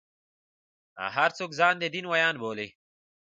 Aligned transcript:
هر 1.15 1.29
څوک 1.37 1.51
ځان 1.59 1.73
د 1.79 1.83
دین 1.93 2.05
ویاند 2.09 2.37
بولي. 2.41 2.67